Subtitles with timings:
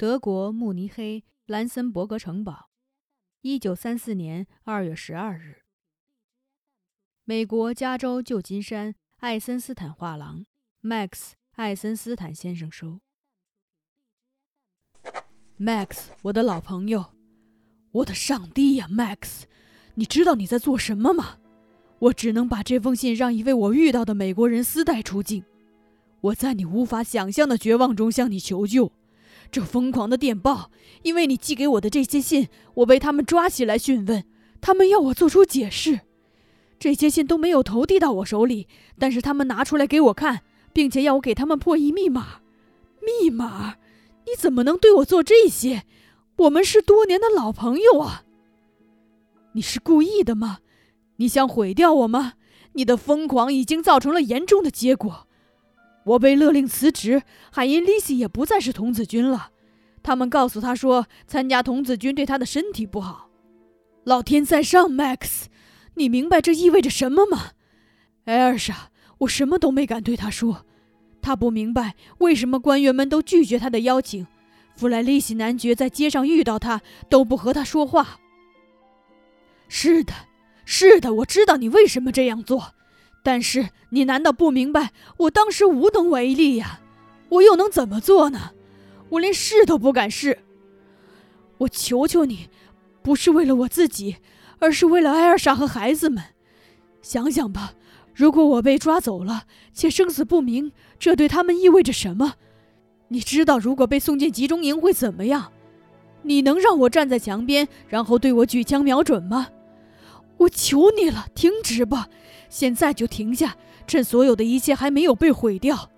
[0.00, 2.70] 德国慕尼黑兰森伯格城堡，
[3.42, 5.58] 一九三四年二月十二日。
[7.24, 10.46] 美国加州旧金山爱森斯坦画廊
[10.82, 13.00] ，Max 爱森斯坦先生收。
[15.58, 17.12] Max，我的老朋友，
[17.90, 19.42] 我的上帝呀，Max，
[19.96, 21.36] 你知道你在做什么吗？
[21.98, 25.44] 我只能把这封信让一位我遇到的美国人私带出境。
[26.22, 28.90] 我在你无法想象的绝望中向你求救。
[29.50, 30.70] 这疯狂的电报，
[31.02, 34.24] 因为你寄给我的这些信，我被他们抓起来讯问，
[34.60, 36.00] 他们要我做出解释。
[36.78, 38.66] 这些信都没有投递到我手里，
[38.98, 40.40] 但是他们拿出来给我看，
[40.72, 42.40] 并且要我给他们破译密码。
[43.00, 43.76] 密码？
[44.26, 45.84] 你怎么能对我做这些？
[46.36, 48.22] 我们是多年的老朋友啊！
[49.52, 50.60] 你是故意的吗？
[51.16, 52.34] 你想毁掉我吗？
[52.74, 55.26] 你的疯狂已经造成了严重的结果。
[56.04, 59.50] 我被勒令辞职，海因丽西也不再是童子军了。
[60.02, 63.28] 他们告诉他说，参加童子军对他的身体不好。
[64.04, 65.44] 老天在上，Max，
[65.94, 67.50] 你明白这意味着什么吗？
[68.24, 70.64] 艾尔莎，我什么都没敢对他说。
[71.20, 74.26] 他不明白为什么官员们都拒绝他的邀请。
[74.74, 78.18] 弗莱利西男爵在街上遇到他都不和他说话。
[79.68, 80.14] 是的，
[80.64, 82.72] 是的，我知道你为什么这样做。
[83.22, 86.80] 但是你难道不明白，我当时无能为力呀？
[87.28, 88.52] 我又能怎么做呢？
[89.10, 90.38] 我连试都不敢试。
[91.58, 92.48] 我求求你，
[93.02, 94.16] 不是为了我自己，
[94.58, 96.22] 而是为了艾尔莎和孩子们。
[97.02, 97.74] 想想吧，
[98.14, 102.34] 如果我被抓走了，且生死不明，这对他们意味着什么？
[103.08, 105.52] 你知道，如果被送进集中营会怎么样？
[106.22, 109.48] 你能让我站在墙边，然后对我举枪瞄准吗？
[110.40, 112.08] 我求你了，停止吧！
[112.48, 113.56] 现在就停下，
[113.86, 115.90] 趁所有的一切还没有被毁掉。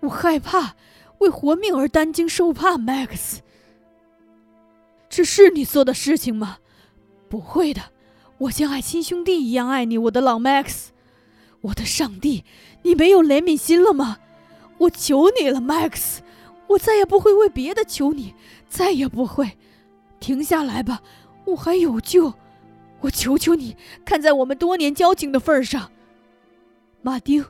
[0.00, 0.76] 我害怕，
[1.18, 3.38] 为活命而担惊受怕，Max。
[5.08, 6.58] 这是你做的事情吗？
[7.28, 7.82] 不会的，
[8.38, 10.88] 我像爱亲兄弟一样爱你，我的老 Max。
[11.62, 12.44] 我的上帝，
[12.82, 14.18] 你没有怜悯心了吗？
[14.78, 16.18] 我求你了，Max，
[16.68, 18.34] 我再也不会为别的求你，
[18.68, 19.58] 再也不会。
[20.20, 21.02] 停下来吧，
[21.44, 22.32] 我还有救。
[23.00, 25.90] 我求求你看在我们多年交情的份上。
[27.02, 27.44] 马丁